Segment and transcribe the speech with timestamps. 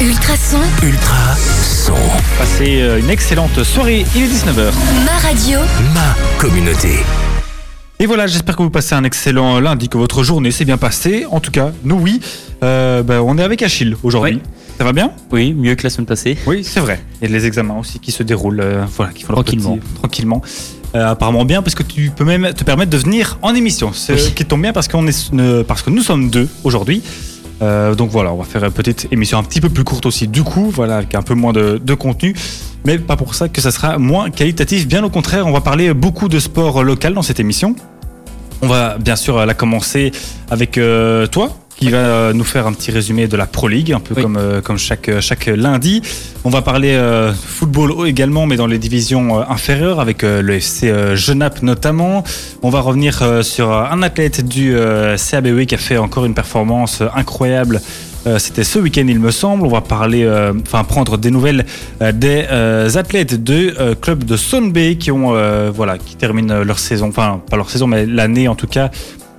[0.00, 1.94] Ultrason, Ultra son.
[2.38, 4.72] Passez euh, une excellente soirée, il est 19h.
[5.04, 5.58] ma radio,
[5.94, 6.98] Ma communauté.
[8.00, 11.26] Et voilà, j'espère que vous passez un excellent lundi, que votre journée s'est bien passée.
[11.30, 12.20] En tout cas, nous oui.
[12.62, 14.34] Euh, ben, on est avec Achille aujourd'hui.
[14.34, 14.40] Oui.
[14.78, 15.12] Ça va bien?
[15.30, 16.36] Oui, mieux que la semaine passée.
[16.46, 17.00] Oui, c'est vrai.
[17.22, 19.76] Il y a les examens aussi qui se déroulent, euh, voilà, qui font Tranquillement.
[19.76, 20.42] petit- tranquillement.
[20.96, 23.92] Euh, apparemment bien, parce que tu peux même te permettre de venir en émission.
[23.92, 24.32] Ce Oui.
[24.34, 27.02] qui tombe bien parce, qu'on est, ne- parce que nous sommes deux aujourd'hui.
[27.62, 30.28] Euh, donc voilà, on va faire une petite émission un petit peu plus courte aussi,
[30.28, 32.34] du coup, voilà, avec un peu moins de, de contenu.
[32.84, 34.86] Mais pas pour ça que ça sera moins qualitatif.
[34.86, 37.74] Bien au contraire, on va parler beaucoup de sport local dans cette émission.
[38.62, 40.12] On va bien sûr la commencer
[40.50, 43.92] avec euh, toi, qui va euh, nous faire un petit résumé de la Pro League,
[43.92, 44.22] un peu Oui.
[44.22, 46.02] comme, euh, comme chaque, chaque lundi.
[46.44, 50.54] On va parler euh, football également, mais dans les divisions euh, inférieures, avec euh, le
[50.54, 52.22] FC euh, Genappe notamment.
[52.62, 56.34] On va revenir euh, sur un athlète du euh, CABE qui a fait encore une
[56.34, 57.80] performance euh, incroyable.
[58.26, 59.66] Euh, C'était ce week-end, il me semble.
[59.66, 61.66] On va parler, euh, enfin prendre des nouvelles
[62.00, 66.62] euh, des euh, athlètes de euh, club de Sonbay qui ont, euh, voilà, qui terminent
[66.62, 68.90] leur saison, enfin pas leur saison, mais l'année en tout cas,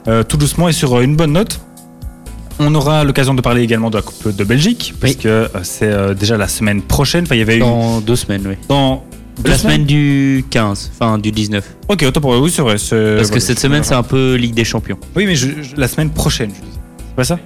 [0.08, 1.61] euh, tout doucement et sur euh, une bonne note.
[2.59, 6.14] On aura l'occasion de parler également de la Coupe de Belgique, puisque euh, c'est euh,
[6.14, 7.23] déjà la semaine prochaine.
[7.25, 8.56] Enfin, il y avait eu Dans deux semaines, oui.
[8.70, 9.03] dans
[9.44, 11.64] deux la semaines semaine du 15, enfin du 19.
[11.89, 12.75] Ok, autant pour oui, c'est vrai.
[13.17, 14.97] Parce que cette semaine, c'est un peu Ligue des Champions.
[15.16, 16.52] Oui, mais je- je- la semaine prochaine.
[16.56, 17.39] C'est pas ça?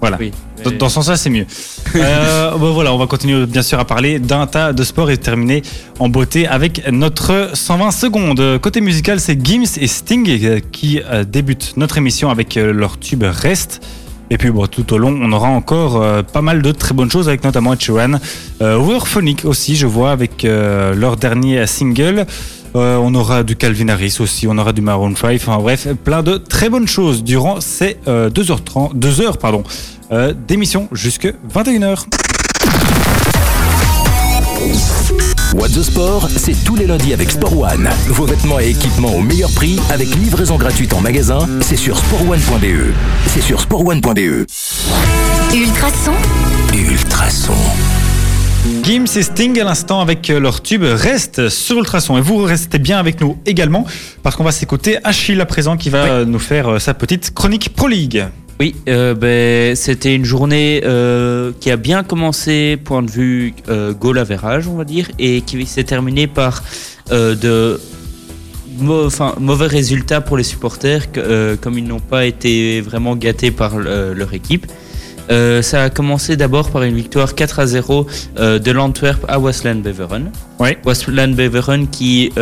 [0.00, 0.18] Voilà.
[0.20, 0.32] Oui.
[0.64, 1.46] Dans, dans ce sens-là, c'est mieux.
[1.94, 5.16] Euh, bon, voilà, on va continuer bien sûr à parler d'un tas de sports et
[5.16, 5.62] terminer
[5.98, 8.58] en beauté avec notre 120 secondes.
[8.60, 13.80] Côté musical, c'est Gims et Sting euh, qui débutent notre émission avec leur tube Rest.
[14.30, 17.10] Et puis bon, tout au long, on aura encore euh, pas mal de très bonnes
[17.10, 18.14] choses avec notamment Ed Sheeran.
[18.60, 22.26] Euh, Warphonic aussi, je vois, avec euh, leur dernier single.
[22.74, 26.36] On aura du Calvin Harris aussi, on aura du Maroon 5, enfin bref, plein de
[26.36, 29.62] très bonnes choses durant ces euh, 2h30, 2 heures pardon,
[30.46, 32.04] d'émission jusque 21h.
[35.86, 37.88] Sport, c'est tous les lundis avec Sport One.
[38.08, 41.38] Vos vêtements et équipements au meilleur prix avec livraison gratuite en magasin.
[41.60, 42.92] C'est sur sportone.be.
[43.28, 44.46] C'est sur sportone.be.
[45.54, 46.12] Ultrason,
[46.74, 47.54] Ultrason.
[48.82, 52.18] Gims et Sting à l'instant avec euh, leur tube Reste sur Ultrason.
[52.18, 53.86] Et vous restez bien avec nous également
[54.24, 56.10] parce qu'on va s'écouter Achille à présent qui va Oui.
[56.10, 58.24] euh, nous faire euh, sa petite chronique Pro League.
[58.58, 63.92] Oui, euh, ben, c'était une journée euh, qui a bien commencé, point de vue euh,
[63.92, 66.62] goal average, on va dire, et qui s'est terminée par
[67.12, 67.78] euh, de
[68.88, 71.06] enfin, mauvais résultats pour les supporters,
[71.60, 74.66] comme ils n'ont pas été vraiment gâtés par leur équipe.
[75.28, 78.06] Ça a commencé d'abord par une victoire 4 à 0
[78.38, 80.30] euh, de l'Antwerp à Westland Beveren.
[80.60, 80.76] Oui.
[80.84, 82.32] Westland Beveren qui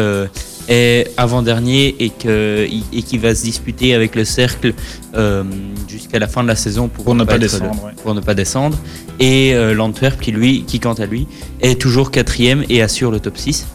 [0.69, 4.75] est avant-dernier et, que- et qui va se disputer avec le cercle
[5.15, 5.43] euh,
[5.89, 7.93] jusqu'à la fin de la saison pour, Pour ne pas descendre, le- ouais.
[8.03, 8.79] pour ne pas descendre.
[9.21, 11.27] Et euh, l'Antwerp qui lui, qui quant à lui,
[11.61, 13.67] est toujours quatrième et assure le top 6.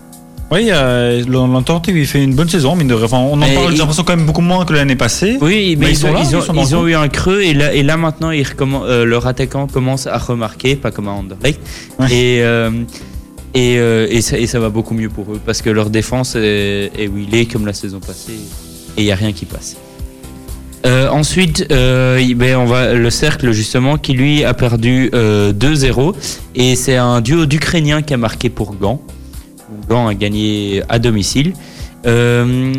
[0.52, 2.96] Oui, euh, l'entente, il fait une bonne saison, mine de.
[2.96, 5.38] Enfin, on en Mais parle, j'ai l'impression quand même beaucoup moins que l'année passée.
[5.42, 6.78] Oui, mais, Mais ils ils, sont ont, là, ils ont, ils sont dans ils le
[6.78, 6.88] ont coup.
[6.88, 10.76] eu un creux et là, et là maintenant, ils euh, leur attaquant commence à remarquer,
[10.76, 11.62] pas comme à Anderlecht.
[12.00, 12.08] Ouais.
[12.12, 12.72] Et, euh,
[13.54, 16.36] et, euh, et, ça, et ça va beaucoup mieux pour eux parce que leur défense
[16.36, 18.40] est, est où il est comme la saison passée
[18.98, 19.78] et il n'y a rien qui passe.
[20.86, 26.14] Euh, ensuite, euh, ben, on va le cercle justement qui lui a perdu euh, 2-0
[26.56, 29.02] et c'est un duo d'Ukrainiens qui a marqué pour Gand.
[29.90, 31.54] Gand a gagné à domicile.
[32.06, 32.74] Non,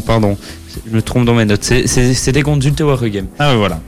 [0.00, 0.38] pardon,
[0.88, 1.64] je me trompe dans mes notes.
[1.64, 3.26] C'était contre Zultower Game.
[3.38, 3.80] Ah voilà.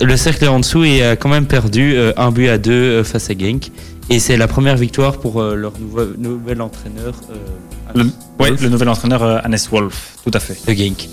[0.00, 3.30] Le cercle est en dessous et a quand même perdu un but à deux face
[3.30, 3.72] à Genk.
[4.10, 7.34] Et c'est la première victoire pour euh, leur nouveau, nouvel entraîneur euh,
[7.94, 8.04] Le,
[8.38, 10.56] ouais, le nouvel entraîneur euh, Hannes Wolf, tout à fait.
[10.66, 11.08] de Genk.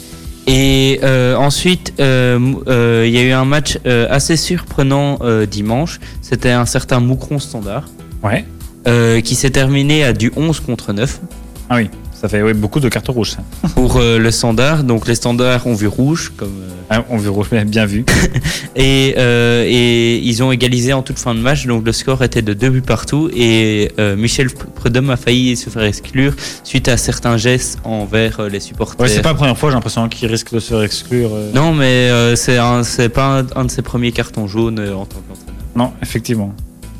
[0.48, 2.38] Et euh, ensuite, euh,
[2.68, 6.00] euh, il y a eu un match euh, assez surprenant euh, dimanche.
[6.22, 7.88] C'était un certain Moucron Standard
[8.24, 8.46] Ouais.
[8.88, 11.22] euh, qui s'est terminé à du 11 contre 9
[11.70, 13.32] Ah oui, ça fait beaucoup de cartes rouges.
[13.32, 13.44] ça.
[13.76, 14.84] pour euh, le Standard.
[14.84, 17.18] Donc les Standards ont vu rouge comme euh, Ah, on
[17.54, 18.04] mais bien vu.
[18.76, 22.42] Et, euh, et ils ont égalisé en toute fin de match, donc le score était
[22.42, 23.30] de deux buts partout.
[23.34, 26.34] Et euh, Michel Prudhomme a failli se faire exclure
[26.64, 29.00] suite à certains gestes envers euh, les supporters.
[29.00, 31.32] Ouais, c'est pas la première fois, j'ai l'impression qu'il risque de se faire exclure.
[31.54, 35.56] Non, mais euh, c'est pas un, un de ses premiers cartons jaunes en tant qu'entraîneur.
[35.76, 36.54] Non, effectivement.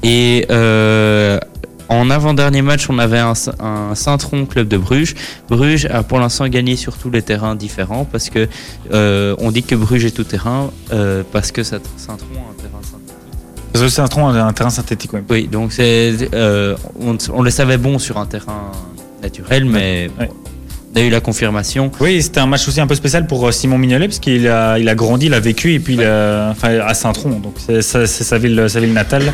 [0.04, 1.38] Et euh,
[1.92, 5.14] en avant-dernier match, on avait un, un Saint-Tron club de Bruges.
[5.50, 8.48] Bruges a pour l'instant gagné sur tous les terrains différents parce que
[8.94, 12.82] euh, on dit que Bruges est tout terrain euh, parce que Saint-Tron a un terrain
[12.82, 13.16] synthétique.
[13.74, 15.12] Parce que un, tronc, un terrain synthétique.
[15.30, 18.72] Oui, donc euh, on, on le savait bon sur un terrain
[19.24, 20.30] naturel, mais ouais.
[20.94, 21.90] On a eu la confirmation.
[22.02, 24.90] Oui, c'était un match aussi un peu spécial pour Simon Mignolet parce qu'il a, il
[24.90, 28.08] a grandi, il a vécu et puis il a- enfin, à Saint-Tron, donc c'est c'est-
[28.08, 29.32] c'est sa ville, sa ville natale.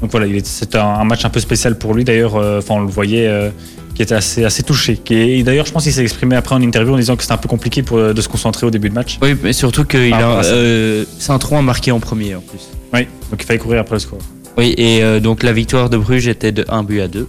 [0.00, 2.36] Donc voilà, il est- c'était un, un match un peu spécial pour lui d'ailleurs.
[2.36, 3.50] euh, Enfin, on le voyait, euh,
[3.94, 5.00] qui était assez, assez touché.
[5.10, 7.38] Et d'ailleurs, je pense qu'il s'est exprimé après en interview en disant que c'était un
[7.38, 9.18] peu compliqué pour, euh, de se concentrer au début de match.
[9.22, 10.50] Oui, mais surtout que il Par rapport a à ça.
[10.50, 12.60] euh, Saint-Tron a marqué en premier en plus.
[12.92, 14.18] Oui, donc il fallait courir après le score.
[14.58, 17.26] Oui, et euh, donc la victoire de Bruges était de 1 but à 2.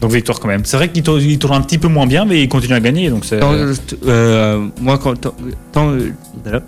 [0.00, 0.64] Donc victoire quand même.
[0.64, 3.08] C'est vrai qu'il tourne, un petit peu moins bien, mais il continue à gagner.
[3.08, 3.38] Donc c'est.
[4.04, 5.14] Euh, moi, quand,
[5.70, 6.60] tant- euh,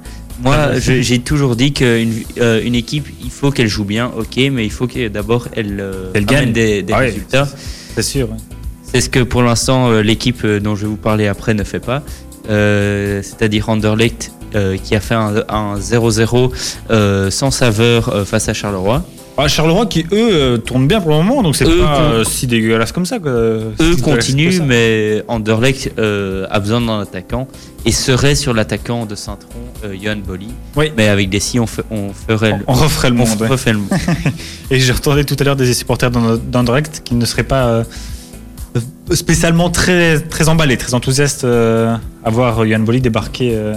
[0.42, 4.36] moi, je- j'ai toujours dit qu'une euh, une équipe, il faut qu'elle joue bien, ok,
[4.52, 6.52] mais il faut que d'abord elle, euh, Elle gagne.
[6.52, 7.48] des, des Ah résultats.
[7.94, 8.28] C'est sûr.
[8.82, 11.80] C'est ce que pour l'instant euh, l'équipe dont je vais vous parler après ne fait
[11.80, 12.02] pas.
[12.50, 14.32] Euh, C'est-à-dire Anderlecht
[14.84, 16.52] qui a fait un un 0-0
[16.90, 19.02] euh, sans saveur face à Charleroi.
[19.36, 23.04] Ah, Charleroi qui eux tournent bien pour le moment, donc c'est pas si dégueulasse comme
[23.06, 23.18] ça.
[23.18, 23.32] quoi.
[23.32, 27.48] Eux continuent, mais Anderlecht a besoin d'un attaquant
[27.86, 30.48] et serait sur l'attaquant de Saint-Tron, euh, Johan Bolly.
[30.76, 30.90] Oui.
[30.96, 33.40] Mais avec des si, on, fe- on ferait le, On referait le on monde.
[33.42, 33.72] ouais.
[33.72, 33.88] le monde.
[34.70, 37.84] Et j'ai entendu tout à l'heure des supporters d'Anderlecht qui ne seraient pas euh,
[39.12, 43.74] spécialement très, très emballés, très enthousiastes euh, à voir Yann Bolly débarquer euh,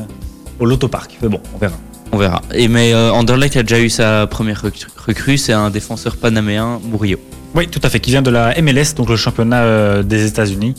[0.59, 1.17] au Lotto Park.
[1.21, 1.75] Mais bon, on verra.
[2.13, 2.41] On verra.
[2.53, 4.63] Et mais Anderlecht a déjà eu sa première
[5.05, 7.17] recrue, c'est un défenseur panaméen, Murillo.
[7.53, 10.73] Oui, tout à fait, qui vient de la MLS, donc le championnat des États-Unis,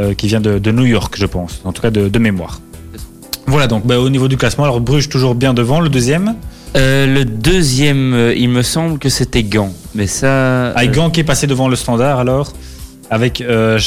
[0.00, 2.60] euh, qui vient de, de New York, je pense, en tout cas de, de mémoire.
[3.46, 6.34] Voilà, donc bah, au niveau du classement, alors Bruges toujours bien devant, le deuxième.
[6.76, 10.70] Euh, le deuxième, euh, il me semble que c'était Gand, mais ça.
[10.76, 12.52] Ah, Gand qui est passé devant le standard alors,
[13.10, 13.78] avec Euh,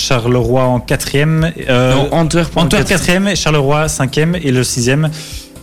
[0.56, 1.52] en quatrième.
[1.70, 2.58] non, Antwerp.
[2.58, 5.10] en Antwerp quatrième, Charleroi cinquième et le sixième.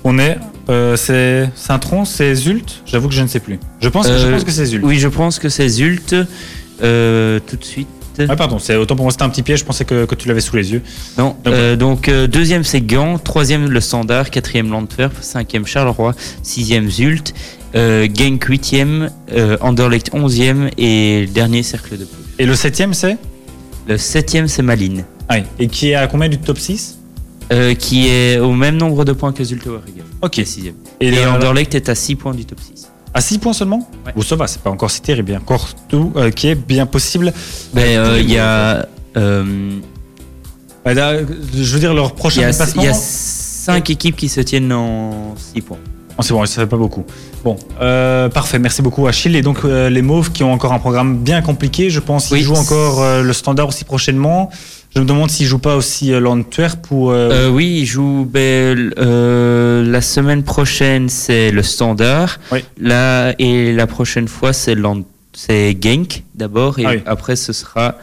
[0.02, 0.38] On est,
[0.70, 2.82] euh, c'est Saint-Tron, c'est Zult?
[2.86, 3.58] J'avoue que je ne sais plus.
[3.82, 4.82] Je pense, que- je pense que c'est Zult.
[4.82, 6.14] Oui, je pense que c'est Zult.
[6.82, 7.86] Euh, tout de suite.
[8.28, 9.60] Ah, pardon, c'est autant pour moi c'était un petit piège.
[9.60, 10.82] Je pensais que, que tu l'avais sous les yeux.
[11.18, 11.36] Non.
[11.44, 16.90] Donc, euh, donc euh, deuxième c'est Gand, troisième le Standard, quatrième l'Antwerp, cinquième Charleroi, sixième
[16.90, 17.34] Zult,
[17.74, 22.34] euh, Genk huitième, euh, Anderlecht onzième et le dernier Cercle de Bruges.
[22.38, 23.16] Et le septième c'est?
[23.88, 25.44] Le septième c'est Malines, ah, oui.
[25.58, 26.98] Et qui est à combien du top 6
[27.52, 30.04] euh, qui est au même nombre de points que Waregem.
[30.22, 30.34] Ok.
[30.34, 30.76] sixième.
[31.00, 32.88] Et, Et, Anderlecht est à 6 points du top 6.
[33.14, 34.12] À 6 points seulement Ouais.
[34.16, 35.30] Ou ça va, c'est pas encore si terrible.
[35.30, 37.32] Il y a encore tout euh, qui est bien possible.
[37.74, 38.86] Ben, tous euh, il y a,
[39.16, 39.78] euh,
[40.84, 42.40] Bah, là, je veux dire, leur prochain
[42.76, 45.78] il y a 5 équipes qui se tiennent en 6 points.
[46.18, 47.04] Oh, c'est bon, ça fait pas beaucoup.
[47.44, 48.58] Bon, parfait.
[48.58, 49.36] Merci beaucoup Achille.
[49.36, 52.42] Et donc les Mauves qui ont encore un programme bien compliqué, je pense qu'ils Oui.
[52.42, 54.50] jouent encore le Standard aussi prochainement.
[54.94, 57.10] Je me demande s'ils jouent pas aussi euh, l'Antwerp ou.
[57.10, 62.38] euh, Euh, oui, ils jouent ben, euh, la semaine prochaine, c'est le Standard.
[62.50, 62.64] Oui.
[62.80, 64.74] Là, et la prochaine fois, c'est
[65.32, 67.02] c'est Genk d'abord, et Ah oui.
[67.06, 67.96] après, ce sera.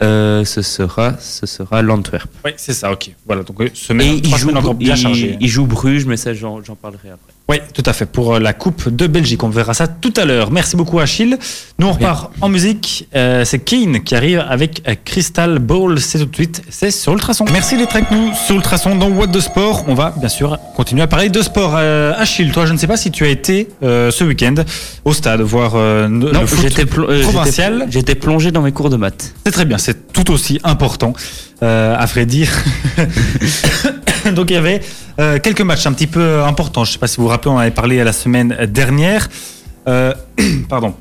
[0.00, 2.28] ce sera, ce sera l'Antwerp.
[2.44, 2.92] Oui, c'est ça.
[2.92, 3.10] Ok.
[3.24, 3.42] Voilà.
[3.44, 5.38] Donc Et semaine, semaines encore bien chargées.
[5.40, 7.32] ils jouent Bruges, mais ça, j'en parlerai après.
[7.48, 8.06] Oui, tout à fait.
[8.06, 10.50] Pour euh, la Coupe de Belgique, on verra ça tout à l'heure.
[10.52, 11.36] Merci beaucoup Achille.
[11.78, 13.08] Nous on repart en musique.
[13.16, 15.98] Euh, c'est Kane qui arrive avec euh, Crystal Ball.
[16.00, 16.62] C'est tout de suite.
[16.70, 17.44] C'est sur Ultrason.
[17.52, 19.84] Merci d'être avec nous sur Ultrason dans What de Sport.
[19.88, 21.74] On va bien sûr continuer à parler de sport.
[21.76, 24.54] Euh, Achille, toi, je ne sais pas si tu as été euh, ce week-end
[25.04, 27.86] au stade voir euh, le Non, foot j'étais plo- j'étais- provincial.
[27.90, 29.34] J'étais plongé dans mes cours de maths.
[29.44, 31.12] C'est très bien, c'est tout aussi important,
[31.62, 32.48] euh, à vrai dire.
[34.36, 34.80] Donc il y avait
[35.18, 36.84] euh, quelques matchs un petit peu importants.
[36.84, 39.28] Je ne sais pas si vous vous rappelez, on avait parlé la semaine dernière.
[39.88, 40.14] Euh,
[40.68, 40.94] pardon.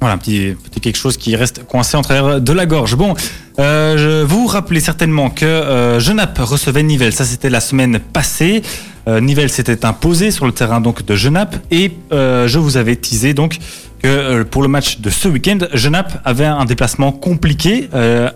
[0.00, 2.96] Voilà, un petit, quelque chose qui reste coincé en travers de la gorge.
[2.96, 3.14] Bon,
[3.58, 7.14] euh, vous vous rappelez certainement que Genappe recevait Nivelles.
[7.14, 8.62] Ça, c'était la semaine passée.
[9.08, 11.56] Nivelles s'était imposé sur le terrain donc de Genappe.
[11.70, 13.56] Et je vous avais teasé donc
[14.02, 17.88] que pour le match de ce week-end, Genappe avait un déplacement compliqué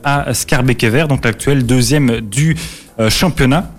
[0.03, 2.57] à Scarbeck-Ever, donc l'actuel deuxième du
[3.11, 3.71] championnat.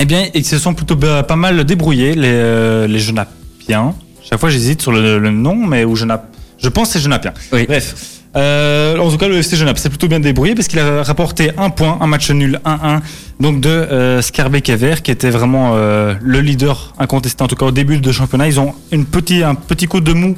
[0.00, 3.00] Eh bien, ils se sont plutôt pas mal débrouillés, les, euh, les.
[3.00, 6.24] Chaque fois, j'hésite sur le, le nom, mais où Genappe.
[6.58, 7.32] Je pense que c'est Genappien.
[7.52, 7.64] Oui.
[7.66, 8.12] Bref.
[8.34, 11.50] Euh, en tout cas, le FC Genappe s'est plutôt bien débrouillé parce qu'il a rapporté
[11.58, 13.00] un point, un match nul 1-1,
[13.40, 17.72] donc de euh, Scarbeck-Ever, qui était vraiment euh, le leader incontesté, en tout cas au
[17.72, 18.46] début de championnat.
[18.46, 20.34] Ils ont une petit, un petit coup de mou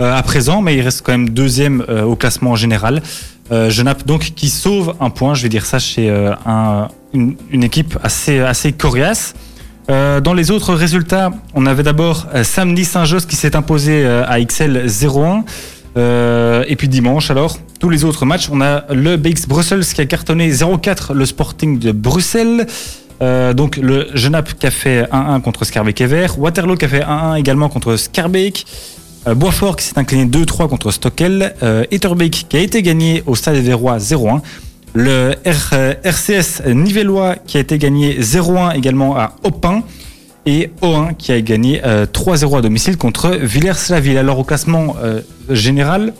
[0.00, 3.02] euh, à présent, mais il reste quand même deuxième au classement général.
[3.50, 6.10] Genappe, donc, qui sauve un point, je vais dire ça, chez
[6.44, 9.34] un, une, équipe assez, coriace.
[9.90, 14.24] Euh, dans les autres résultats, on avait d'abord euh, samedi Saint-Josse qui s'est imposé euh,
[14.26, 15.44] à XL 0-1.
[15.96, 20.00] Euh, et puis dimanche, alors, tous les autres matchs, on a le BX Brussels qui
[20.00, 22.66] a cartonné 0-4 le Sporting de Bruxelles.
[23.20, 26.28] Donc le Genappe qui a fait 1-1 contre Scarbeck-Ever.
[26.38, 28.64] Waterloo qui a fait 1-1 également contre Scarbeck.
[29.34, 31.52] Boisfort qui s'est incliné 2-3 contre Stockel.
[31.90, 34.40] Etterbeek qui a été gagné au Stade des Verrois 0-1.
[34.94, 39.82] Le R- euh, RCS Nivellois qui a été gagné 0-1 également à Opin.
[40.46, 44.16] Et O1 qui a gagné euh, 3-0 à domicile contre Villers-la-Ville.
[44.16, 46.14] Alors au classement euh, général,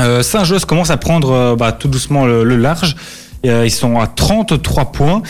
[0.00, 2.96] euh, Saint-Josse commence à prendre euh, bah, tout doucement le, large.
[3.46, 5.22] Euh, ils sont à 33 points.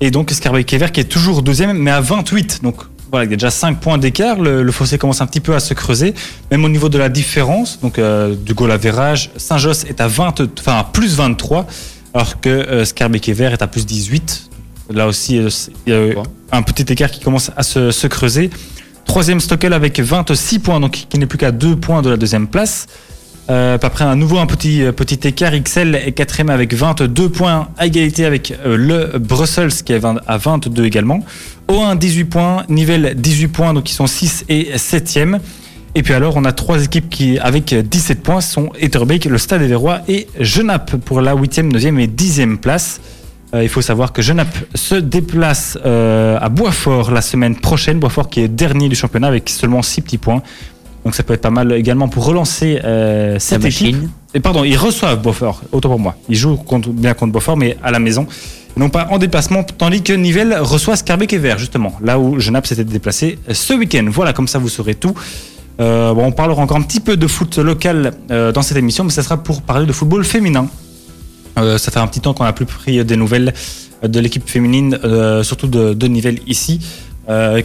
[0.00, 2.62] Et donc Scarbeck-Kever qui est toujours deuxième, mais à 28.
[2.62, 2.76] Donc
[3.10, 4.38] voilà, il y a déjà 5 points d'écart.
[4.38, 6.12] Le, fossé commence un petit peu à se creuser.
[6.50, 10.42] Même au niveau de la différence, donc euh, du goal average, Saint-Josse est à 20,
[10.60, 11.66] enfin à plus 23,
[12.14, 14.50] alors que euh, Scarbeck-Kever est à plus 18.
[14.90, 15.48] Là aussi, euh,
[15.86, 18.50] il y a un petit écart qui commence à se, se creuser.
[19.04, 22.46] Troisième Stockel avec 26 points, donc qui n'est plus qu'à 2 points de la deuxième
[22.46, 22.86] place.
[23.50, 25.52] Euh, après, à nouveau un petit, euh, petit écart.
[25.52, 30.36] XL est quatrième avec 22 points à égalité avec le Brussels qui est 20 à
[30.38, 31.20] 22 également.
[31.68, 35.38] O1 18 points, Nivelles 18 points, donc ils sont 6 et 7e.
[35.94, 39.62] Et puis alors, on a trois équipes qui, avec 17 points, sont Etterbeek, le Stade
[39.62, 43.00] Verrois et Genappe pour la 8e, 9e et 10e place.
[43.54, 47.98] Euh, il faut savoir que Genappe se déplace euh, à Boisfort la semaine prochaine.
[47.98, 50.42] Boisfort qui est dernier du championnat avec seulement 6 petits points.
[51.04, 53.96] Donc ça peut être pas mal également pour relancer euh, cette équipe.
[54.34, 56.16] Et pardon, ils reçoivent Beaufort, autant pour moi.
[56.30, 58.26] Ils jouent contre, bien contre Beaufort, mais à la maison.
[58.76, 62.66] Non pas en déplacement, tandis que Nivelles reçoit Scarbeck et Vert, justement, là où Genappe
[62.66, 64.06] s'était déplacé ce week-end.
[64.08, 65.12] Voilà, comme ça vous saurez tout.
[65.80, 69.04] Euh, bon, on parlera encore un petit peu de foot local euh, dans cette émission,
[69.04, 70.68] mais ça sera pour parler de football féminin.
[71.58, 73.52] Euh, ça fait un petit temps qu'on n'a plus pris des nouvelles
[74.02, 74.98] de l'équipe féminine,
[75.44, 76.80] surtout de, de Nivelles ici,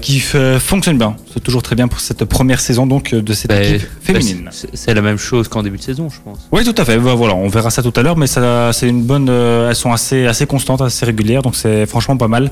[0.02, 0.20] qui
[0.60, 1.16] fonctionne bien.
[1.34, 4.50] C'est toujours très bien pour cette première saison donc de cette Bah, équipe bah, féminine.
[4.52, 6.48] c'est- la même chose qu'en début de saison, je pense.
[6.52, 7.00] Oui, tout à fait.
[7.00, 9.30] Bah, Voilà, on verra ça tout à l'heure, mais c'est une bonne.
[9.30, 12.52] elles sont assez, assez constantes, assez régulières, donc c'est franchement pas mal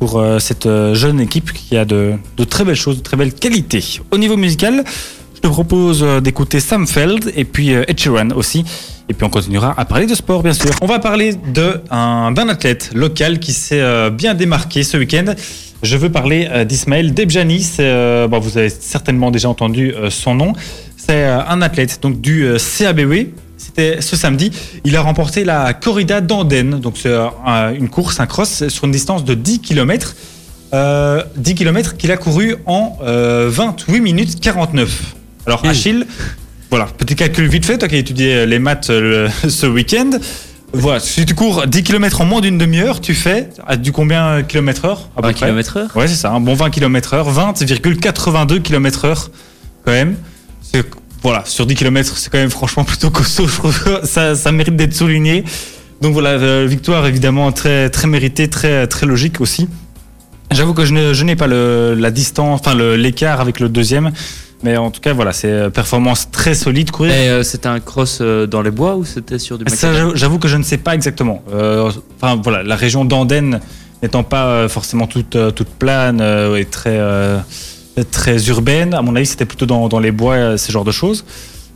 [0.00, 3.18] pour euh, cette euh, jeune équipe qui a de, de très belles choses, de très
[3.18, 4.00] belles qualités.
[4.10, 4.82] Au niveau musical,
[5.34, 8.00] je te propose euh, d'écouter Sam Feld et puis Ed
[8.34, 8.64] aussi.
[9.10, 10.70] Et puis on continuera à parler de sport, bien sûr.
[10.80, 15.34] On va parler d'un athlète local qui s'est bien démarqué ce week-end.
[15.82, 17.72] Je veux parler d'Ismaël Debjani.
[18.30, 20.52] Bon, vous avez certainement déjà entendu son nom.
[20.96, 23.32] C'est un athlète donc du CABW.
[23.62, 24.50] C'était ce samedi.
[24.84, 26.80] Il a remporté la corrida d'Andenne.
[26.80, 30.14] Donc c'est euh, un- une course, un cross sur une distance de 10 km.
[31.36, 35.14] 10 km qu'il a couru en euh, 28 minutes 49.
[35.46, 35.68] Alors Mmh.
[35.68, 36.06] Achille,
[36.70, 40.10] voilà, petit calcul vite fait, toi qui as étudié les maths euh, le- ce week-end.
[40.72, 44.42] Voilà, si tu cours 10 km en moins d'une demi-heure, tu fais à du combien
[44.44, 45.46] km heure à peu 20 près?
[45.48, 49.30] km heure Ouais, c'est ça, un bon 20 km heure, 20,82 km heure
[49.84, 50.14] quand même.
[50.62, 50.86] C'est-
[51.22, 53.46] Voilà, sur 10 km, c'est quand même franchement plutôt costaud.
[53.46, 55.44] Je trouve que ça, ça mérite d'être souligné.
[56.00, 59.68] Donc voilà, euh, victoire évidemment très, très méritée, très, très logique aussi.
[60.50, 64.10] J'avoue que je n'ai pas le, la distance, enfin l'écart avec le deuxième.
[64.62, 66.90] Mais en tout cas, voilà, c'est euh, performance très solide.
[66.90, 69.92] Courir Et euh, c'était un cross euh, dans les bois ou c'était sur du ça,
[70.14, 71.42] j'avoue- que je ne sais pas exactement.
[72.16, 73.60] Enfin voilà, la région d'Andenne
[74.02, 76.20] n'étant pas forcément toute, toute plane
[76.56, 76.98] et très,
[78.10, 80.92] très urbaine, à mon avis c'était plutôt dans, dans les bois, euh, ce genre de
[80.92, 81.24] choses.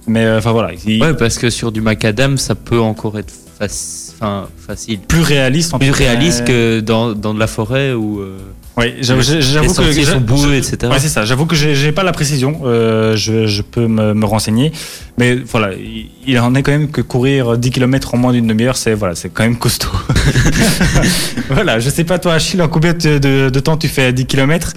[0.07, 3.33] Mais euh, enfin voilà, il- Ouais, parce que sur du macadam, ça peut encore être
[3.61, 4.99] faci- enfin, facile.
[5.01, 5.73] plus réaliste.
[5.75, 8.37] en Plus réaliste que dans, dans de la forêt où euh,
[8.77, 10.77] Oui, j'avoue que sentiers sont boueux, etc.
[10.93, 11.25] Ouais, c'est ça.
[11.25, 12.61] J'avoue que j'ai pas la précision.
[12.65, 14.73] Euh, je, je peux me, me renseigner,
[15.17, 18.47] mais voilà, il, il en est quand même que courir 10 km en moins d'une
[18.47, 19.89] demi-heure, c'est voilà, c'est quand même costaud.
[21.51, 24.27] voilà, je sais pas toi, Achille, en combien de, de- de temps tu fais 10
[24.27, 24.73] km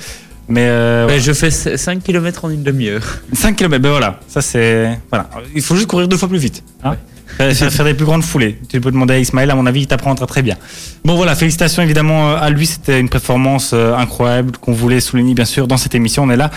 [0.47, 3.03] mais euh, Ouais, je fais 5 km en une demi-heure.
[3.33, 5.29] 5 km, ben voilà, ça c'est voilà.
[5.55, 6.63] Il faut juste courir deux fois plus vite.
[6.83, 6.95] Hein
[7.37, 8.57] faire, faire- faire des plus grandes foulées.
[8.69, 10.55] Tu peux demander à Ismaël, à mon avis, il t'apprendra très bien.
[11.03, 15.33] Bon voilà, félicitations évidemment euh, à lui, c'était une performance euh, incroyable qu'on voulait souligner
[15.33, 16.23] bien sûr dans cette émission.
[16.23, 16.49] On est là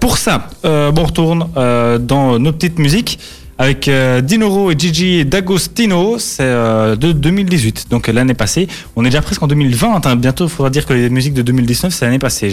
[0.00, 0.48] pour ça.
[0.64, 1.48] Euh, bon, on retourne
[2.06, 3.18] dans nos petites musiques
[3.58, 8.68] avec euh, Dinoro et Gigi D'Agostino, c'est euh, de 2018, donc euh, l'année passée.
[8.96, 10.16] On est déjà presque en 2020, hein.
[10.16, 12.50] bientôt il faudra dire que les musiques de 2019 c'est l'année passée.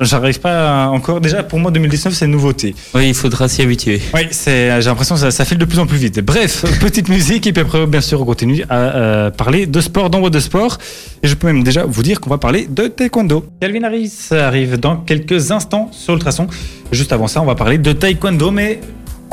[0.00, 2.74] J'arrive pas à- encore, déjà pour moi 2019 c'est une nouveauté.
[2.94, 4.00] Oui, il faudra s'y habituer.
[4.14, 6.20] Oui, j'ai l'impression que ça, ça file de plus en plus vite.
[6.20, 10.10] Bref, petite musique et puis après, bien sûr, on continue à euh, parler de sport
[10.10, 10.78] dans de Sport.
[11.22, 13.46] Et je peux même déjà vous dire qu'on va parler de taekwondo.
[13.60, 16.46] Calvin Harris arrive dans quelques instants sur le traçon.
[16.92, 18.80] Juste avant ça, on va parler de taekwondo, mais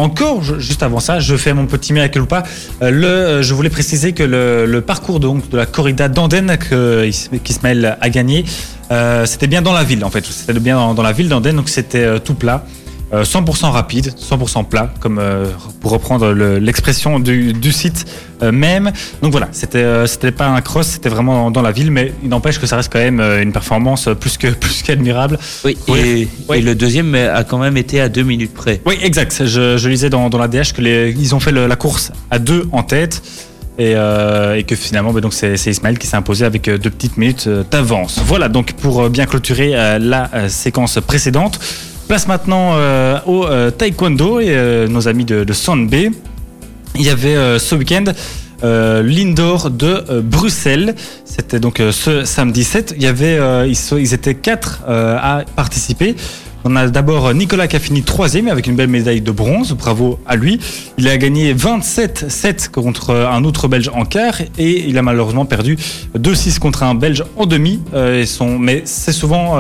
[0.01, 2.43] encore, juste avant ça, je fais mon petit miracle ou pas.
[2.81, 6.58] Je voulais préciser que le, parcours de la corrida d'Andenne
[7.43, 8.46] qu'Ismaël a gagné,
[8.91, 10.25] euh, c'était bien dans la ville en fait.
[10.25, 12.65] C'était bien dans, dans la ville d'Andenne, donc c'était euh, tout plat.
[13.13, 15.46] Euh, 100% rapide, 100% plat, comme euh,
[15.82, 18.06] pour reprendre le- l'expression du, du site
[18.41, 18.89] euh, même.
[19.22, 22.13] Donc voilà, c'était euh, c'était pas un cross, c'était vraiment dans, dans la ville, mais
[22.24, 25.38] il n'empêche que ça reste quand même euh, une performance plus que plus qu'admirable.
[25.65, 26.00] Oui, Oui.
[26.00, 26.58] Et, Oui.
[26.60, 28.80] et le deuxième a quand même été à 2 minutes près.
[28.86, 29.44] Oui, exact.
[29.46, 32.13] Je, je lisais dans, dans la DH que les, ils ont fait le- la course
[32.30, 33.22] à deux en tête.
[33.77, 36.89] Et, euh, et que finalement, bah, donc c'est Ismaël qui s'est imposé avec euh, deux
[36.91, 38.20] petites minutes euh, d'avance.
[38.25, 41.60] Voilà donc pour euh, bien clôturer euh, la euh, séquence précédente.
[42.12, 45.53] Place maintenant euh, au euh, taekwondo et euh, nos amis de, de.
[46.96, 48.03] Il y avait ce week-end
[48.65, 49.01] euh,
[49.70, 50.96] de Bruxelles.
[51.24, 52.96] C'était donc ce samedi 7.
[52.98, 56.18] Il y avait, ils, ils étaient quatre à participer.
[56.65, 59.72] On a d'abord Nicolas qui a fini troisième avec une belle médaille de bronze.
[59.72, 60.60] Bravo à lui.
[60.98, 65.77] Il a gagné 27-7 contre un autre Belge en quart et il a malheureusement perdu
[66.20, 67.80] 2-6 contre un Belge en demi.
[67.96, 69.58] Et son- mais c'est souvent,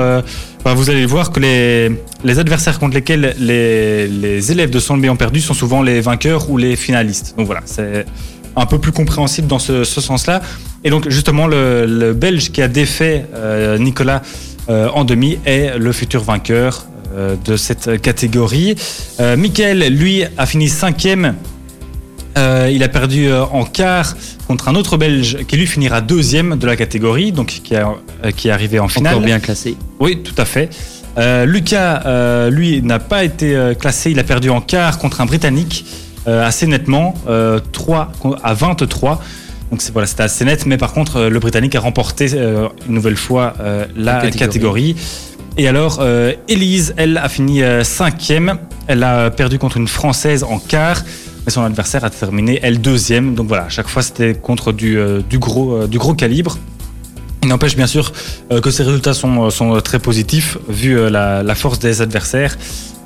[0.65, 5.53] vous allez voir que les, adversaires contre lesquels les, élèves de Sonbe ont perdu sont
[5.53, 7.35] souvent les vainqueurs ou les finalistes.
[7.37, 8.05] Donc voilà, c'est
[8.55, 10.41] un peu plus compréhensible dans ce, sens-là.
[10.83, 14.21] Et donc justement, le, Belge qui a défait euh, Nicolas
[14.69, 18.75] euh, en demi est le futur vainqueur euh, de cette catégorie.
[19.19, 21.35] Michael, lui, a fini cinquième.
[22.37, 24.15] Euh, il a perdu euh, en quart
[24.47, 27.93] contre un autre Belge qui lui finira deuxième de la catégorie, donc qui, a-
[28.25, 29.15] euh, qui est arrivé en finale.
[29.15, 29.75] Encore bien classé.
[29.99, 30.69] Oui, tout à fait.
[31.45, 34.11] Lucas, lui, n'a pas été classé.
[34.11, 35.85] Il a perdu en quart contre un Britannique
[36.25, 39.21] assez nettement, euh, 3 à 23.
[39.71, 43.17] Donc c'est voilà, c'était assez net, mais par contre, le Britannique a remporté une nouvelle
[43.17, 43.53] fois
[43.97, 44.37] la catégorie.
[44.39, 44.95] catégorie.
[45.57, 46.01] Et alors,
[46.47, 48.57] Élise, elle a fini cinquième.
[48.87, 51.03] Elle a perdu contre une Française en quart,
[51.45, 53.35] mais son adversaire a terminé elle deuxième.
[53.35, 56.57] Donc voilà, à chaque fois c'était contre du, euh, euh, gros calibre.
[57.43, 58.11] Il n'empêche bien sûr
[58.51, 62.57] euh, que ces résultats sont, très positifs vu la, force des adversaires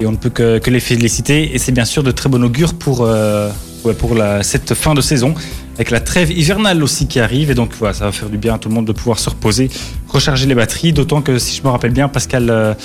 [0.01, 2.74] et on ne peut que, les féliciter et c'est bien sûr de très bon augure
[2.74, 3.08] pour,
[3.98, 5.34] pour cette fin de saison
[5.75, 8.56] avec la trêve hivernale aussi qui arrive et donc voilà, ça va faire du bien
[8.56, 9.70] à tout le monde de pouvoir se reposer,
[10.10, 12.75] recharger les batteries, d'autant que si je me rappelle bien Pascal,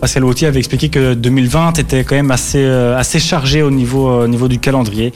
[0.00, 4.08] Pascal Wautier avait expliqué que 2020 était quand même assez, euh, assez chargé au niveau,
[4.08, 5.12] euh, au niveau du calendrier.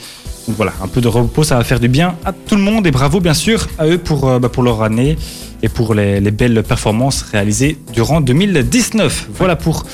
[0.46, 2.86] Donc voilà, un peu de repos, ça va faire du bien à tout le monde
[2.86, 5.16] et bravo bien sûr à eux pour, euh, bah, pour leur année
[5.62, 9.28] et pour les, les belles performances réalisées durant 2019.
[9.34, 9.86] Voilà pour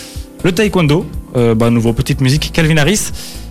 [0.43, 1.07] le taekwondo.
[1.37, 3.11] Euh, bah, nouveau petite musique Calvin Harris.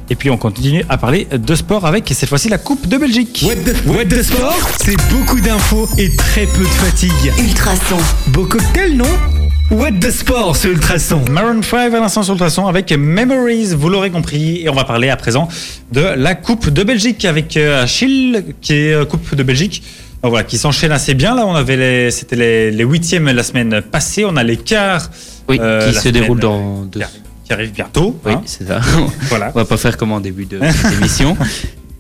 [0.10, 3.46] Et puis on continue à parler de sport avec cette fois-ci la Coupe de Belgique.
[3.48, 4.60] What the, what the sport?
[4.84, 7.32] C'est beaucoup d'infos et très peu de fatigue.
[7.40, 7.98] Ultrason.
[8.28, 9.06] Beau cocktail, non?
[9.72, 11.22] What the sport sur Ultrason?
[11.30, 14.62] Maroon 5 à l'instant sur le ultrason avec Memories, vous l'aurez compris.
[14.64, 15.48] Et on va parler à présent
[15.92, 19.84] de la Coupe de Belgique avec euh, Achille, qui est euh, Coupe de Belgique.
[20.24, 21.36] Voilà, qui s'enchaîne assez bien.
[21.36, 24.26] Là, on avait les, c'était les, les huitièmes la semaine passée.
[24.26, 25.12] On a les quarts
[25.48, 27.02] Oui, Euh, qui se semaine, déroule dans deux.
[27.46, 28.20] qui arrivent bientôt.
[28.26, 28.42] Oui, hein.
[28.46, 28.82] c'est ça.
[29.30, 29.52] Voilà.
[29.54, 31.38] On va pas faire comme en début de cette émission.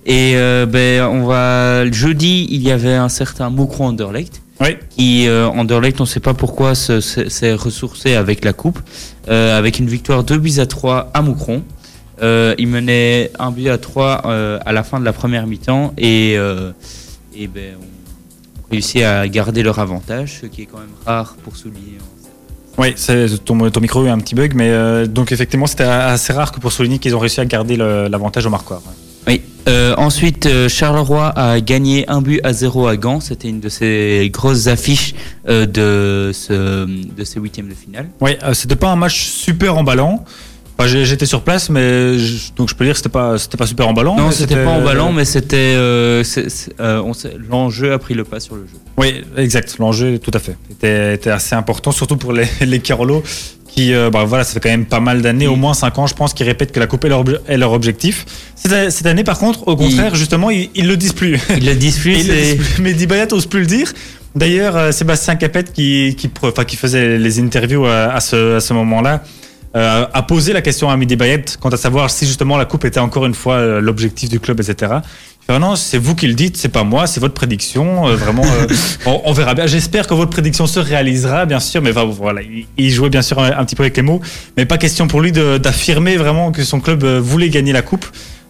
[0.07, 4.77] Et euh, ben, on va jeudi, il y avait un certain Moucron Anderlecht Oui.
[4.89, 8.79] qui euh, Anderlecht, on ne sait pas pourquoi, se- se- s'est ressourcé avec la coupe,
[9.29, 11.63] euh, avec une victoire 2 buts à 3 à Moucron.
[12.21, 15.93] Euh, il menait un but à 3 euh, à la fin de la première mi-temps
[15.97, 16.71] et, euh,
[17.33, 21.55] et ben, on, réussit à garder leur avantage, ce qui est quand même rare pour
[21.55, 21.97] souligner.
[22.77, 22.93] Oui,
[23.45, 26.59] ton, ton micro a eu un petit bug, mais donc effectivement, c'était assez rare que
[26.59, 28.81] pour souligner qu'ils ont réussi à garder l'avantage au marqueur.
[28.85, 29.08] ouais.
[29.27, 29.41] Oui.
[29.67, 33.19] Euh, ensuite, euh, Charleroi a gagné un but à zéro à Gand.
[33.19, 35.13] C'était une de ces grosses affiches
[35.47, 38.09] euh, de, ce, de ces huitièmes de finale.
[38.19, 40.25] Oui, c'était pas un match super emballant.
[40.79, 43.67] Enfin, J'étais sur place, mais je- donc je peux dire que c'était pas, c'était pas
[43.67, 44.15] super emballant.
[44.15, 46.23] non, c'était pas emballant, mais c'était euh,
[46.79, 47.03] euh,
[47.49, 48.77] l'enjeu a pris le pas sur le jeu.
[48.97, 49.75] Oui, exact.
[49.79, 53.21] L'enjeu, tout à fait, était, était assez important, surtout pour les, les Carolo,
[53.67, 56.07] qui, euh, bah, voilà, ça fait quand même pas mal d'années, au moins 5 ans,
[56.07, 58.25] je pense, qui répètent que la coupe est leur, ob- est leur objectif.
[58.55, 61.37] Cette, cette année, par contre, au contraire, justement, ils, ils le disent plus.
[61.57, 62.13] Ils le disent plus.
[62.19, 62.83] Ils le c'est- disent plus.
[62.83, 63.91] Mais Dibayat n'ose plus le dire.
[64.35, 68.59] D'ailleurs, Sébastien Capet, qui, qui, pro- enfin, qui faisait les interviews à, à ce, à
[68.59, 69.23] ce moment-là,
[69.75, 72.85] euh, a posé la question à Midi Bayet quant à savoir si justement la coupe
[72.85, 74.93] était encore une fois euh, l'objectif du club, etc.
[75.49, 78.07] Non, c'est vous qui le dites, c'est pas moi, c'est votre prédiction.
[78.07, 78.67] euh, vraiment, euh,
[79.07, 79.65] on, on verra bien.
[79.65, 81.81] J'espère que votre prédiction se réalisera, bien sûr.
[81.81, 84.21] Mais enfin, voilà, il, il jouait bien sûr un, un petit peu avec les mots,
[84.57, 88.05] mais pas question pour lui d'affirmer vraiment que son club voulait gagner la coupe.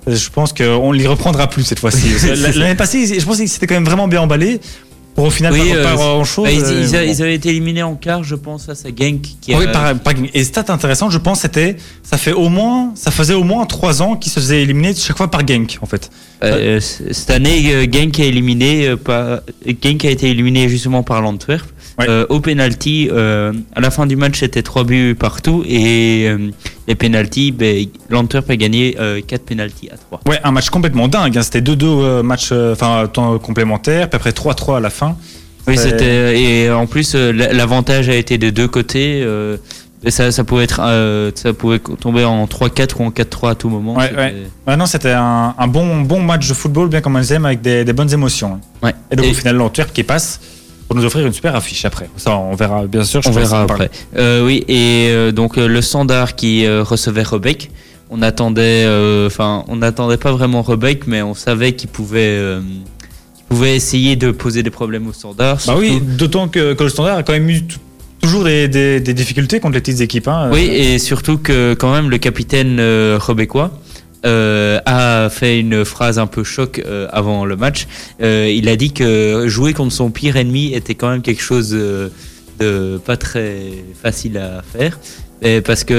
[0.07, 2.07] Je pense qu'on l'y reprendra plus cette fois-ci.
[2.55, 4.59] L'année passée, je pense qu'il s'était quand même vraiment bien emballé.
[5.25, 6.45] Au final Oui, pas, pas euh, grand chose.
[6.45, 9.21] Bah, ils, ils a- ils avaient été éliminés en quart, je pense, face à Genk.
[9.41, 12.91] Qui a- Oui, par, par- et stat intéressante, je pense, c'était ça fait au moins,
[12.95, 15.85] ça faisait au moins trois ans qu'ils se faisaient éliminer chaque fois par Genk, en
[15.85, 16.09] fait.
[16.43, 21.21] Euh, cette année, euh, Genk a éliminé, euh, par- Genk a été éliminé justement par
[21.21, 21.65] l'Antwerp.
[21.99, 22.05] Ouais.
[22.09, 26.49] Euh, au penalty, euh, à la fin du match, c'était trois buts partout et euh,
[26.87, 30.21] les penalties, ben, l'Antwerp a gagné euh, 4 penalties à 3.
[30.27, 31.37] Ouais, un match complètement dingue.
[31.37, 31.41] hein.
[31.41, 35.17] C'était 2-2 euh, matchs, euh, enfin temps complémentaire, puis après 3-3 à la fin.
[35.67, 39.21] Oui, c'était et en plus euh, l'avantage a été de deux côtés.
[39.23, 39.57] euh,
[40.05, 43.55] Et ça, ça pouvait être, euh, ça pouvait tomber en 3-4 ou en 4-3 à
[43.55, 43.95] tout moment.
[43.97, 44.09] Ouais.
[44.65, 47.45] Ouais, non, c'était un, un bon, bon match de football, bien comme on les aime,
[47.45, 48.61] avec des, des bonnes émotions.
[48.81, 48.93] Ouais.
[49.11, 50.39] Et donc Et- au final, l'Antwerp qui passe
[50.89, 52.09] pour nous offrir une super affiche après.
[52.17, 53.21] Ça, on verra bien sûr.
[53.21, 53.89] je On verra après.
[54.17, 57.69] Euh, oui, et euh, donc euh, le standard qui recevait Rebec,
[58.09, 58.85] on attendait,
[59.27, 62.39] enfin, on n'attendait pas vraiment Rebec, mais on savait qu'il pouvait,
[63.35, 65.59] qu'il pouvait essayer de poser des problèmes au standard.
[65.67, 67.61] Bah oui, surtout- d'autant que, que le standard a quand même eu
[68.19, 70.27] toujours des, des- des difficultés contre les petites équipes.
[70.27, 70.49] hein.
[70.51, 72.79] Oui, et surtout que quand même le capitaine
[73.19, 73.71] rebecquois
[74.25, 77.87] euh, a fait une phrase un peu choc euh, avant le match.
[78.21, 81.69] Euh, il a dit que jouer contre son pire ennemi était quand même quelque chose
[82.59, 83.57] de pas très
[84.01, 84.99] facile à faire,
[85.41, 85.93] Et parce que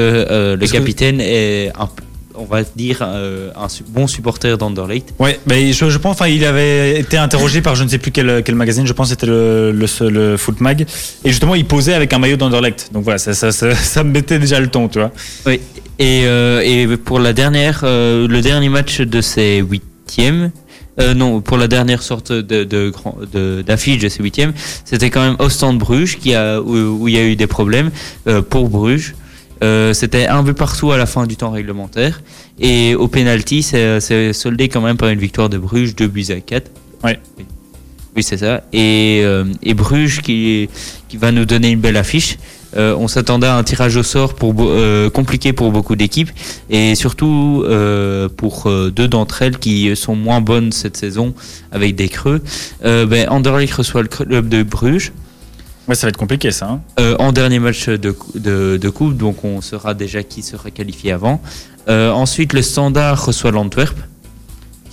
[0.52, 1.88] le Parce que- capitaine est un
[2.36, 5.12] on va dire euh, un bon supporter d'Anderlecht.
[5.18, 8.12] Ouais, mais je, je pense, enfin, il avait été interrogé par je ne sais plus
[8.12, 10.82] quel, quel magazine, je pense que c'était le, le, le Foot Mag,
[11.24, 12.90] et justement il posait avec un maillot d'Anderlecht.
[12.92, 15.10] Donc voilà, ça, ça, ça, ça me mettait déjà le ton, tu vois.
[15.44, 15.60] Oui.
[16.00, 20.50] Et, euh, et pour la dernière, euh, le dernier match de ces huitièmes,
[20.98, 24.52] euh, non, pour la dernière sorte de, de, grand- de- d'affiche de ces huitièmes,
[24.84, 27.90] c'était quand même Ostende Bruges qui a, où, où il y a eu des problèmes
[28.26, 29.14] euh, pour Bruges.
[29.62, 32.22] Euh, c'était un but partout à la fin du temps réglementaire.
[32.58, 36.26] Et au penalty, c'est, c'est soldé quand même par une victoire de Bruges, 2 buts
[36.30, 36.70] à 4.
[37.04, 37.20] Ouais.
[37.38, 37.44] Oui,
[38.16, 38.64] Oui, c'est ça.
[38.72, 39.22] Et,
[39.62, 40.70] et Bruges qui,
[41.10, 42.38] qui va nous donner une belle affiche.
[42.76, 46.30] Euh, on s'attendait à un tirage au sort pour, euh, compliqué pour beaucoup d'équipes
[46.70, 51.34] et surtout euh, pour deux d'entre elles qui sont moins bonnes cette saison
[51.72, 52.40] avec des creux.
[52.82, 55.12] Ben, Anderlecht reçoit le club de Bruges
[55.88, 56.66] Ouais, ça va être compliqué ça.
[56.68, 56.80] hein.
[57.00, 60.70] euh, en dernier match de, cou- de, de coupe, donc on saura déjà qui sera
[60.70, 61.40] qualifié avant.
[61.88, 63.96] Euh, ensuite, le Standard reçoit l'Antwerp.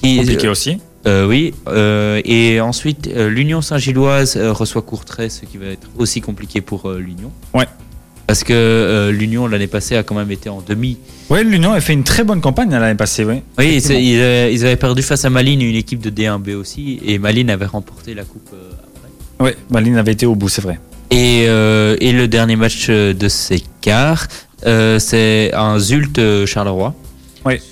[0.02, 0.78] Qui, Compliqué aussi.
[1.06, 6.22] Euh, oui, euh, et ensuite euh, l'Union Saint-Gilloise reçoit Courtrai, ce qui va être aussi
[6.22, 7.32] compliqué pour l'Union.
[7.54, 7.66] Ouais.
[8.26, 10.98] Parce que l'Union l'année passée a quand même été en demi.
[11.30, 13.42] Ouais, l'Union a fait une très bonne campagne l'année passée, oui.
[13.58, 17.20] Oui, ils, avaient, ils avaient perdu face à Malines, une équipe de D1B aussi, et
[17.20, 19.46] Malines avait remporté la coupe après.
[19.46, 20.78] Ouais, Malines avait été au bout, c'est vrai.
[21.10, 24.28] Et, et le dernier match de ces quarts,
[24.66, 26.94] c'est un Zult Charleroi.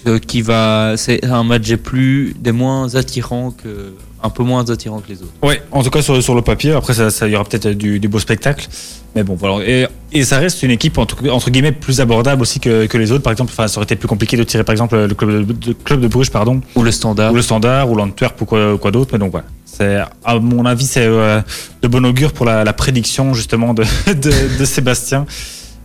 [0.08, 4.70] Euh, qui va, c'est un match des plus, des moins attirants que, un peu moins
[4.70, 5.34] attirant que les autres.
[5.44, 6.72] Ouais, en tout cas sur, sur le papier.
[6.72, 8.68] Après, ça, y aura peut-être du, du beau spectacle.
[9.16, 9.66] Mais bon, voilà.
[9.66, 13.12] Et, et ça reste une équipe entre, entre guillemets plus abordable aussi que, que les
[13.12, 13.24] autres.
[13.24, 15.68] Par exemple, enfin, ça aurait été plus compliqué de tirer par exemple le club de,
[15.70, 17.32] le club de Bruges, pardon, Ou le standard.
[17.32, 19.12] ou le Standard, ou l'Antwerp, ou quoi, quoi d'autre.
[19.14, 19.46] Mais donc voilà.
[19.66, 21.42] C'est, à mon avis, c'est euh,
[21.82, 25.26] de bon augure pour la, la prédiction justement de, de, de Sébastien.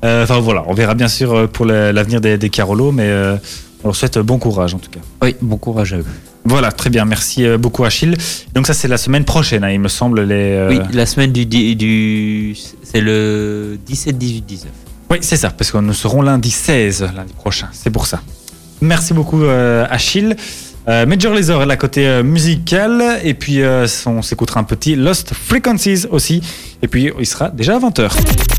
[0.05, 3.37] Euh, Enfin voilà, on verra bien sûr pour l'avenir des, des Carolo, mais euh,
[3.83, 5.01] on leur souhaite bon courage en tout cas.
[5.23, 6.05] Oui, bon courage à eux.
[6.45, 8.17] Voilà, très bien, merci euh, beaucoup Achille.
[8.55, 10.23] Donc ça c'est la semaine prochaine, hein, il me semble.
[10.23, 14.73] Les, euh, Oui, la semaine du, du c'est le 17, 18, 19.
[15.11, 17.69] Oui, c'est ça, parce que nous serons lundi 16, lundi prochain.
[17.73, 18.21] C'est pour ça.
[18.81, 20.37] Merci beaucoup, euh, Achille.
[20.89, 23.21] Euh, Major Lazer, la côté euh, musical.
[23.23, 26.43] Et puis, euh, on s'écoutera un petit Lost Frequencies aussi.
[26.83, 28.11] Et puis, il sera déjà à 20h.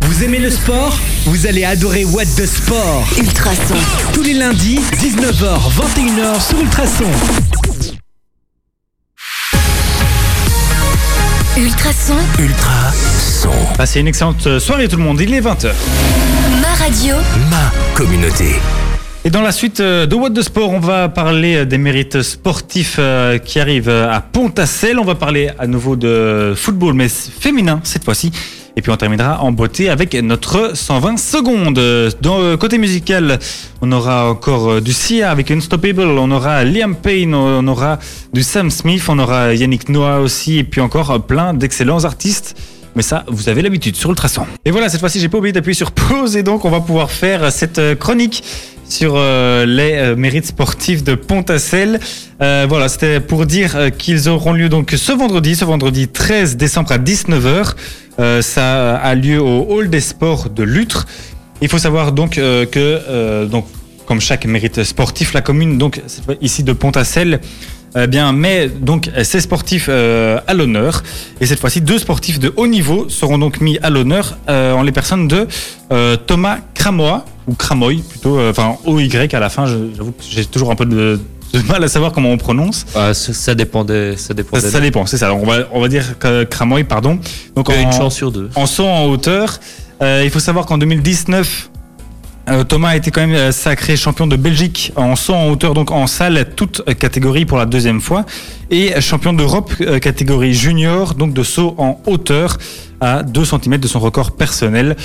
[0.05, 0.97] Vous aimez le sport?
[1.25, 3.07] Vous allez adorer What the Sport.
[3.17, 3.75] Ultrason.
[4.13, 7.05] Tous les lundis, 19h, 21h sur Ultrason.
[11.57, 12.15] Ultrason.
[12.39, 13.49] Ultra son.
[13.77, 15.19] Passez une excellente soirée, tout le monde.
[15.21, 15.71] Il est 20h.
[16.61, 17.15] Ma radio.
[17.49, 18.55] Ma communauté.
[19.23, 22.23] Et dans la suite euh, de What the Sport, on va parler euh, des mérites
[22.23, 24.97] sportifs euh, qui arrivent à Pont-à-Celle.
[24.97, 28.31] On va parler à nouveau de football, mais féminin cette fois-ci.
[28.75, 31.79] Et puis on terminera en beauté avec notre 120 secondes.
[32.21, 33.37] Dans le côté musical,
[33.81, 37.99] on aura encore du Sia avec Unstoppable, on aura Liam Payne, on aura
[38.33, 42.55] du Sam Smith, on aura Yannick Noah aussi, et puis encore plein d'excellents artistes.
[42.95, 44.45] Mais ça, vous avez l'habitude sur Ultrason.
[44.65, 47.11] Et voilà, cette fois-ci, j'ai pas oublié d'appuyer sur pause et donc on va pouvoir
[47.11, 48.43] faire cette chronique
[48.91, 51.99] sur euh, les euh, mérites sportifs de Pont-à-Celle.
[52.41, 56.57] Euh, voilà, c'était pour dire euh, qu'ils auront lieu donc ce vendredi, ce vendredi 13
[56.57, 57.73] décembre à 19h.
[58.19, 61.07] Euh, ça a lieu au Hall des Sports de Lutre.
[61.61, 63.65] Il faut savoir donc que, donc,
[64.07, 66.01] comme chaque mérite sportif, la commune donc
[66.41, 67.39] ici de Pont-à-Celle
[67.95, 71.03] eh bien, met donc ces sportifs euh, à l'honneur.
[71.41, 74.83] Et cette fois-ci, deux sportifs de haut niveau seront donc mis à l'honneur euh, en
[74.83, 75.47] les personnes de
[75.91, 79.65] euh, Thomas Cramoa, ou Cramoy plutôt, euh, enfin OY à la fin.
[79.65, 81.19] J'avoue que j'ai toujours un peu de,
[81.53, 82.85] de mal à savoir comment on prononce.
[82.95, 84.61] Ah, ça, ça dépendait, ça dépendait.
[84.63, 85.33] Ça, ça dépend, c'est ça.
[85.33, 86.05] On va, on va dire
[86.49, 87.19] Cramoy, pardon.
[87.55, 88.49] Donc en- une chance sur deux.
[88.55, 89.59] en saut en hauteur.
[90.01, 91.70] Euh, il faut savoir qu'en 2019, Euh,
[92.67, 95.91] Thomas a été quand même euh, sacré champion de Belgique en saut en hauteur, donc
[95.91, 98.25] en salle, toute catégorie pour la deuxième fois,
[98.69, 102.57] et champion d'Europe euh, catégorie junior, donc de saut en hauteur
[102.99, 104.95] à 2 cm de son record personnel.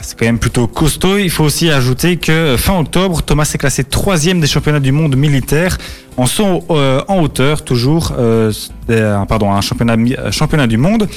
[0.00, 1.18] C'est quand même plutôt costaud.
[1.18, 4.90] Il faut aussi ajouter que euh, fin octobre, Thomas s'est classé troisième des championnats du
[4.92, 5.76] monde militaire
[6.16, 8.50] en saut euh, en hauteur, toujours, euh,
[8.88, 11.08] un- pardon, un championnat, euh, du monde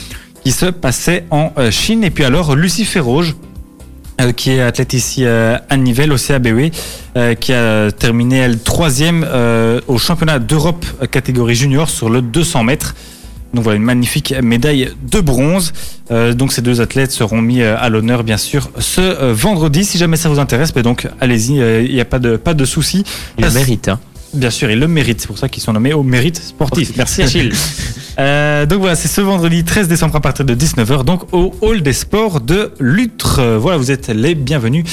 [0.44, 2.04] qui se passait en euh, Chine.
[2.04, 3.36] Et puis alors, Lucie Ferroge,
[4.22, 6.72] euh, qui est athlète ici euh, à Nivelles au CABW,
[7.18, 9.26] euh, qui a terminé elle troisième
[9.88, 12.96] au championnat d'Europe catégorie junior sur le 200 mètres.
[13.54, 15.72] Donc voilà une magnifique médaille de bronze.
[16.10, 19.86] Donc ces deux athlètes seront mis à l'honneur bien sûr ce vendredi.
[19.86, 22.66] Si jamais ça vous intéresse, mais donc allez-y, il n'y a pas de pas de
[22.66, 23.06] souci.
[23.38, 23.88] Le Ça, mérite.
[23.88, 24.00] Hein.
[24.36, 25.22] Bien sûr, ils le méritent.
[25.22, 26.92] C'est pour ça qu'ils sont nommés au mérite sportif.
[26.98, 27.52] Merci Achille.
[28.18, 31.82] Euh, donc voilà, c'est ce vendredi 13 décembre à partir de 19h, donc au Hall
[31.82, 33.42] des Sports de Lutre.
[33.60, 34.86] Voilà, vous êtes les bienvenus.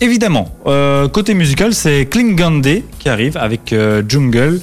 [0.00, 4.60] Évidemment, euh, côté musical, c'est Klingande qui arrive avec euh, Jungle.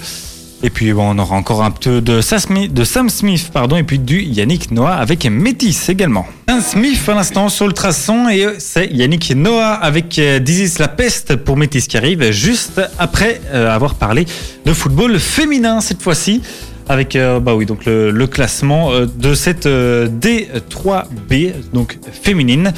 [0.65, 4.21] Et puis bon, on aura encore un peu de, Sam Smith- pardon, et puis du
[4.21, 6.26] Yannick Noah avec Métis également.
[6.47, 10.76] Sam Smith à l'instant sur le traçon et euh, c'est Yannick Noah avec euh, This
[10.76, 14.26] is la peste pour Métis qui arrive juste après euh, avoir parlé
[14.65, 16.41] de football féminin cette fois-ci
[16.88, 22.73] avec euh, bah oui donc le, classement euh, de cette euh, D3B donc féminine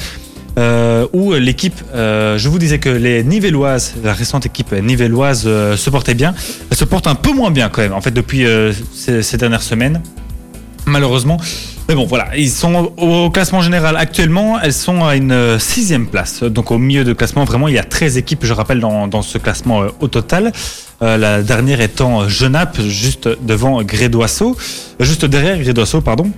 [0.58, 5.76] euh, où l'équipe, euh, je vous disais que les Nivelloises, la récente équipe nivelloise euh,
[5.76, 6.34] se portait bien,
[6.70, 8.46] elle se porte un peu moins bien quand même, en fait, depuis
[8.94, 10.00] ces, dernières semaines,
[10.86, 11.38] malheureusement.
[11.88, 16.42] Mais bon, voilà, ils sont au classement général actuellement, elles sont à une sixième place.
[16.42, 19.38] Donc au milieu de classement, vraiment, il y a 13 équipes, je rappelle, dans, ce
[19.38, 20.52] classement au total.
[21.00, 24.56] La dernière étant Genappe, juste devant Grédoisseau,
[24.98, 26.32] juste derrière Grédoisseau, pardon.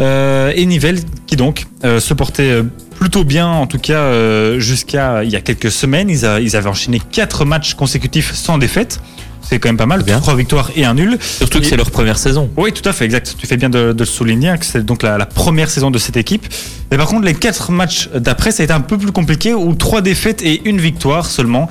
[0.00, 2.62] Euh, et Nivelles, qui donc euh, se portait euh,
[2.98, 4.10] plutôt bien, en tout cas
[4.58, 6.10] jusqu'à il y a quelques semaines.
[6.10, 9.00] Ils, a- ils avaient enchaîné quatre matchs consécutifs sans défaite.
[9.42, 10.18] C'est quand même pas mal, Bien.
[10.18, 11.18] trois victoires et un nul.
[11.20, 12.50] Surtout que c'est leur première saison.
[12.56, 13.36] Oui, tout à fait, exact.
[13.38, 15.92] Tu fais bien de, de le souligner, hein, que c'est donc la, la première saison
[15.92, 16.44] de cette équipe.
[16.90, 19.72] Mais par contre, les quatre matchs d'après, ça a été un peu plus compliqué, où
[19.74, 21.68] trois défaites et une victoire seulement,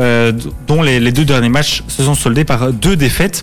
[0.00, 0.32] euh,
[0.68, 3.42] dont les, les deux derniers matchs se sont soldés par deux défaites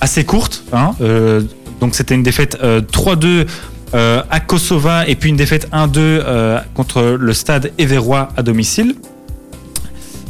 [0.00, 0.64] assez courtes.
[0.72, 0.96] hein.
[1.00, 1.42] Euh,
[1.80, 3.46] donc c'était une défaite euh, 3-2
[3.92, 8.94] euh, à Kosova et puis une défaite 1-2 euh, contre le stade Éverois à domicile.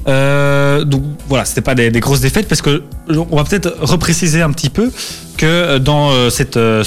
[0.08, 4.50] Euh, donc voilà, c'était pas des, grosses défaites parce que on va peut-être repréciser un
[4.50, 4.90] petit peu
[5.36, 6.82] que dans euh, cette euh,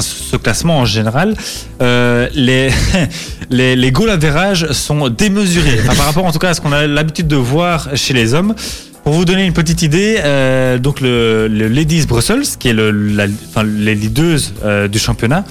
[0.00, 1.34] ce classement en général,
[1.80, 2.70] euh, les,
[3.50, 6.86] les, les goal average sont démesurés par rapport en tout cas à ce qu'on a
[6.86, 8.54] l'habitude de voir chez les hommes.
[9.04, 12.90] Pour vous donner une petite idée, euh, donc le, le Ladies Brussels, qui est le,
[12.92, 15.44] la- enfin, les leaders euh, du championnat,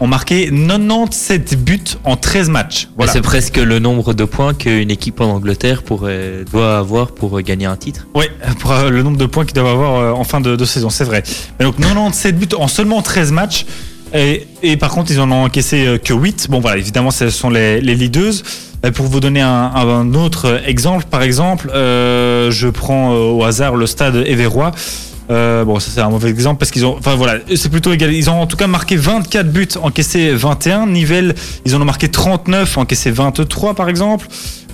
[0.00, 2.88] ont marqué 97 buts en 13 matchs.
[2.96, 3.12] Voilà.
[3.12, 7.42] C'est presque le nombre de points qu'une équipe en Angleterre pourrait, doit avoir pour euh,
[7.42, 8.08] gagner un titre.
[8.16, 8.24] Oui,
[8.58, 11.04] pour euh, le nombre de points qu'ils doivent avoir en fin de, de saison, c'est
[11.04, 11.22] vrai.
[11.60, 13.66] Mais donc 97 buts en seulement 13 matchs.
[14.14, 16.48] Et, et par contre, ils en ont encaissé que 8.
[16.50, 18.34] Bon, voilà, évidemment, ce sont les, les leaders.
[18.84, 23.44] Euh, Pour vous donner un, un autre exemple, par exemple, euh, je prends euh, au
[23.44, 24.72] hasard le stade Éverois.
[25.28, 28.12] Euh, bon, ça c'est un mauvais exemple parce qu'ils ont, enfin voilà, c'est plutôt égal.
[28.12, 30.86] Ils ont en tout cas marqué 24 buts, encaissé 21.
[30.86, 31.34] Nivelles,
[31.64, 34.28] ils en ont marqué 39, encaissé 23 par exemple.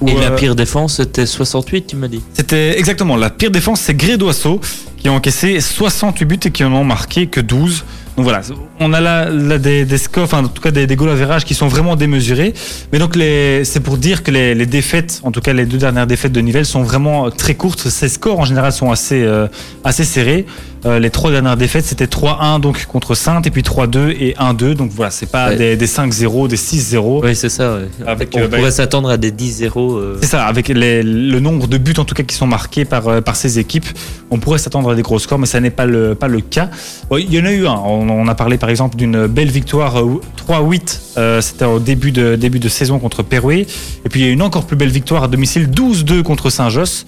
[0.07, 2.21] Et la pire défense, c'était 68, tu m'as dit.
[2.35, 4.61] c'était exactement la pire défense, c'est Grédoisseau
[4.99, 7.85] qui ont encaissé 68 buts et qui en ont marqué que 12.
[8.16, 8.42] Donc voilà,
[8.79, 11.46] on a là, là des, des scores, enfin en tout cas des, des goals average
[11.46, 12.53] qui sont vraiment démesurés.
[12.92, 16.07] Mais donc c'est pour dire que les, les défaites, en tout cas les deux dernières
[16.07, 17.88] défaites de Nivelles sont vraiment très courtes.
[17.88, 19.46] Ces scores en général sont assez, euh,
[19.83, 20.44] assez serrés.
[20.85, 24.75] Euh, les trois dernières défaites c'était 3-1 donc contre Sainte et puis 3-2 et 1-2.
[24.75, 25.57] Donc voilà, c'est pas Ouais.
[25.57, 27.20] des, des 5-0, des 6-0.
[27.25, 27.77] Oui, c'est ça.
[27.77, 27.88] ouais.
[28.07, 29.70] Avec, On euh, bah, pourrait s'attendre à des 10-0.
[29.96, 32.85] euh, C'est ça, avec les- le nombre de buts en tout cas qui sont marqués
[32.85, 33.87] par, euh, par ces équipes,
[34.31, 36.68] on pourrait s'attendre à des gros scores, mais ça n'est pas le, pas le cas.
[37.09, 39.51] Bon, il y en a eu un, on, on a parlé par exemple d'une belle
[39.51, 43.67] victoire euh, 3-8, euh, c'était au début de, début de saison contre Perouet,
[44.05, 47.07] et puis il y a une encore plus belle victoire à domicile 12-2 contre Saint-Josse.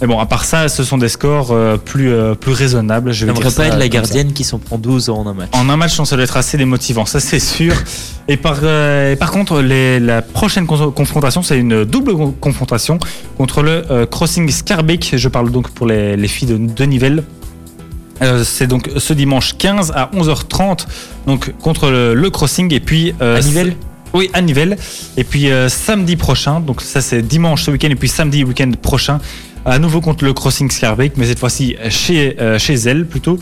[0.00, 3.12] Mais bon, à part ça, ce sont des scores euh, plus, euh, plus raisonnables.
[3.12, 3.88] Je dire pas être la ça.
[3.88, 5.50] gardienne qui s'en prend 12 en un match.
[5.52, 7.72] En un match, ça doit être assez démotivant, ça c'est sûr.
[8.28, 12.34] Et par, euh, et par contre, les- la prochaine con- confrontation, c'est une double con-
[12.40, 12.98] confrontation
[13.36, 15.12] contre le euh, Crossing Scarbeck.
[15.16, 17.22] Je parle donc pour les, les filles de, de Nivelles.
[18.22, 20.86] Euh, c'est donc ce dimanche 15 à 11h30
[21.26, 23.74] donc contre le, le Crossing et puis euh, À Nivelles
[24.12, 24.76] oui à Nivelles
[25.16, 28.70] et puis euh, samedi prochain donc ça c'est dimanche ce week-end et puis samedi week-end
[28.80, 29.18] prochain
[29.64, 33.38] à nouveau contre le Crossing Scarbeck mais cette fois-ci chez, euh, chez elle plutôt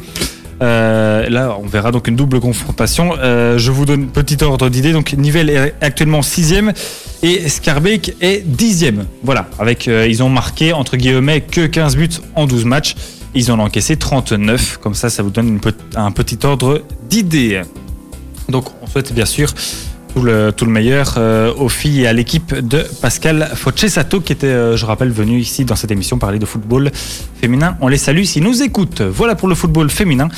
[0.63, 3.15] Euh, là, on verra donc une double confrontation.
[3.19, 4.93] Euh, je vous donne petit ordre d'idée.
[4.93, 6.55] Donc, Nivelles est actuellement 6
[7.23, 8.93] et Scarbeck est 10
[9.25, 12.95] Voilà, avec, euh, ils ont marqué entre guillemets que 15 buts en 12 matchs.
[13.35, 14.79] Ils en ont encaissé 39.
[14.79, 15.59] Comme ça, ça vous donne
[15.97, 17.63] un petit ordre d'idée.
[18.49, 19.53] Donc, on souhaite bien sûr
[20.15, 24.77] tout le, meilleur euh, aux filles et à l'équipe de Pascal Focesato qui était, euh,
[24.77, 26.91] je rappelle, venu ici dans cette émission parler de football
[27.41, 27.77] féminin.
[27.81, 29.01] On les salue s'ils nous écoutent.
[29.01, 30.29] Voilà pour le football féminin.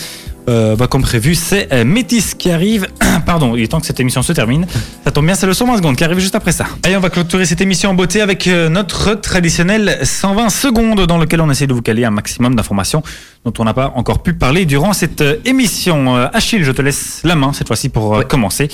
[0.49, 2.87] Euh, bah, comme prévu, c'est euh, Métis qui arrive.
[3.27, 4.67] Pardon, il est temps que cette émission se termine.
[5.05, 6.67] Ça tombe bien, c'est le 120 secondes qui arrive juste après ça.
[6.83, 11.19] Allez, on va clôturer cette émission en beauté avec euh, notre traditionnel 120 secondes dans
[11.19, 13.03] lequel on essaie de vous caler un maximum d'informations
[13.45, 16.17] dont on n'a pas encore pu parler durant cette euh, émission.
[16.33, 18.69] Achille, je te laisse la main cette fois-ci pour commencer.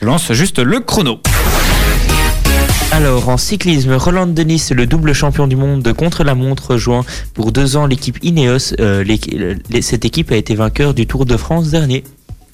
[0.00, 1.20] Je lance juste le chrono.
[2.92, 7.76] Alors, en cyclisme, Roland Denis, le double champion du monde de contre-la-montre, rejoint pour deux
[7.76, 8.74] ans l'équipe Ineos.
[8.80, 9.04] Euh,
[9.82, 12.04] cette équipe a été vainqueur du Tour de France dernier.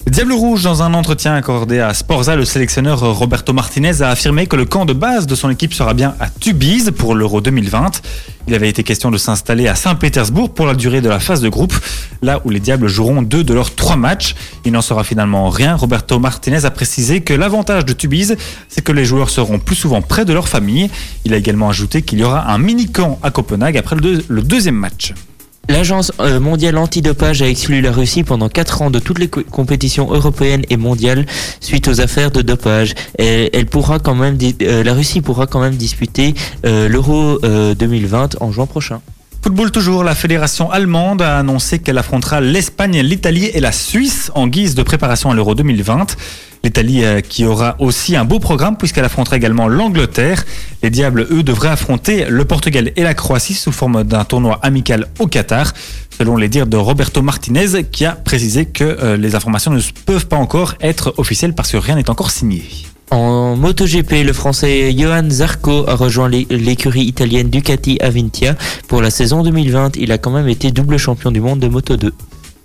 [0.09, 4.57] Diable Rouge, dans un entretien accordé à Sporza, le sélectionneur Roberto Martinez a affirmé que
[4.57, 8.01] le camp de base de son équipe sera bien à Tubize pour l'Euro 2020.
[8.47, 11.47] Il avait été question de s'installer à Saint-Pétersbourg pour la durée de la phase de
[11.47, 11.73] groupe,
[12.21, 14.35] là où les Diables joueront deux de leurs trois matchs.
[14.65, 15.75] Il n'en sera finalement rien.
[15.75, 18.35] Roberto Martinez a précisé que l'avantage de Tubize,
[18.67, 20.91] c'est que les joueurs seront plus souvent près de leur famille.
[21.23, 24.75] Il a également ajouté qu'il y aura un mini-camp à Copenhague après le, le deuxième
[24.75, 25.13] match.
[25.69, 29.43] L'agence euh, mondiale antidopage a exclu la Russie pendant 4 ans de toutes les co-
[29.49, 31.25] compétitions européennes et mondiales
[31.61, 32.93] suite aux affaires de dopage.
[33.17, 36.33] Elle pourra quand même, euh, la Russie pourra quand même disputer
[36.65, 38.99] euh, l'Euro euh, 2020 en juin prochain.
[39.43, 44.47] Football toujours, la fédération allemande a annoncé qu'elle affrontera l'Espagne, l'Italie et la Suisse en
[44.47, 46.15] guise de préparation à l'Euro 2020.
[46.63, 50.45] L'Italie euh, qui aura aussi un beau programme puisqu'elle affrontera également l'Angleterre.
[50.81, 55.07] Les Diables, eux, devraient affronter le Portugal et la Croatie sous forme d'un tournoi amical
[55.19, 55.73] au Qatar,
[56.17, 60.27] selon les dires de Roberto Martinez qui a précisé que euh, les informations ne peuvent
[60.27, 62.63] pas encore être officielles parce que rien n'est encore signé.
[63.13, 68.55] En MotoGP, le français Johan Zarco a rejoint l'é- l'écurie italienne Ducati Avintia
[68.87, 69.97] pour la saison 2020.
[69.97, 72.11] Il a quand même été double champion du monde de Moto 2.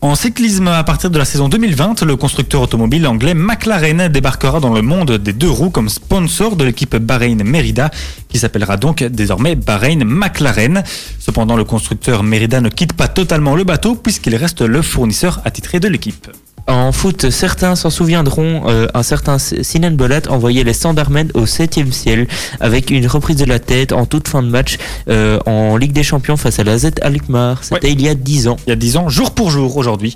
[0.00, 4.72] En cyclisme, à partir de la saison 2020, le constructeur automobile anglais McLaren débarquera dans
[4.72, 7.90] le monde des deux roues comme sponsor de l'équipe Bahreïn Merida,
[8.30, 10.82] qui s'appellera donc désormais Bahreïn McLaren.
[11.18, 15.78] Cependant, le constructeur Merida ne quitte pas totalement le bateau puisqu'il reste le fournisseur attitré
[15.78, 16.28] de l'équipe.
[16.68, 21.90] En foot, certains s'en souviendront, euh, un certain Sinan Bolat envoyait les Sandarmen au 7
[21.90, 22.28] ciel
[22.60, 24.76] avec une reprise de la tête en toute fin de match
[25.08, 27.64] euh, en Ligue des Champions face à la Z Alkmaar.
[27.64, 28.58] C'était il y a 10 ans.
[28.66, 30.14] Il y a 10 ans, jour pour jour aujourd'hui.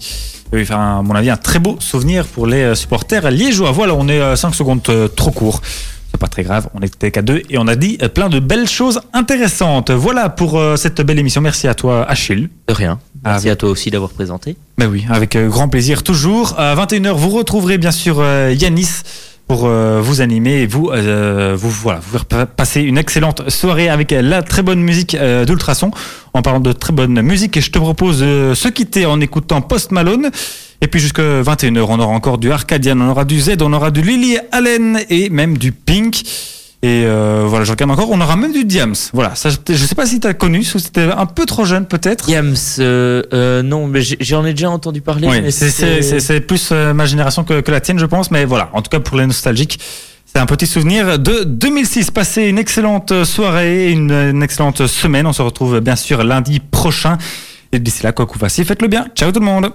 [0.52, 3.72] Oui, Enfin, à mon avis, un très beau souvenir pour les euh, supporters liégeois.
[3.72, 4.82] Voilà, on est 5 secondes
[5.16, 5.62] trop court.
[6.12, 8.38] C'est pas très grave, on était qu'à deux et on a dit euh, plein de
[8.38, 9.90] belles choses intéressantes.
[9.90, 11.40] Voilà pour euh, cette belle émission.
[11.40, 12.50] Merci à toi, Achille.
[12.68, 12.98] De rien.
[13.24, 14.56] Merci Ah, à toi aussi d'avoir présenté.
[14.76, 16.54] Ben oui, avec euh, grand plaisir toujours.
[16.58, 18.88] À 21h, vous retrouverez bien sûr euh, Yanis
[19.48, 24.10] pour vous animer et vous, vous, voilà, vous faire pa- passer une excellente soirée avec
[24.12, 25.14] la très bonne musique
[25.46, 25.90] d'Ultrason.
[26.32, 29.90] En parlant de très bonne musique, je te propose de se quitter en écoutant Post
[29.90, 30.30] Malone.
[30.84, 33.92] Et puis jusqu'à 21h, on aura encore du Arcadian, on aura du Z, on aura
[33.92, 36.22] du Lily Allen et même du Pink.
[36.84, 38.96] Et euh, voilà, je regarde encore, on aura même du Diams.
[39.12, 41.64] Voilà, ça, je sais pas si tu as connu, ou si c'était un peu trop
[41.64, 42.26] jeune peut-être.
[42.26, 45.28] Diams, euh, euh, non, mais j'en ai déjà entendu parler.
[45.28, 48.32] Oui, c'est- plus ma génération que, que la tienne, je pense.
[48.32, 49.78] Mais voilà, en tout cas pour les nostalgiques,
[50.26, 52.10] c'est un petit souvenir de 2006.
[52.10, 55.28] Passez une excellente soirée, une, une excellente semaine.
[55.28, 57.18] On se retrouve bien sûr lundi prochain.
[57.74, 59.06] Et d'ici là, quoi que vous fassiez, faites-le bien.
[59.14, 59.70] Ciao tout le monde